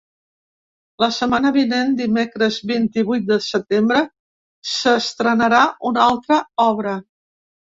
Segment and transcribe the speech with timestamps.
[1.03, 4.01] La setmana vinent, dimecres vint-i-vuit de setembre,
[4.73, 6.99] s’estrenarà una altra obra.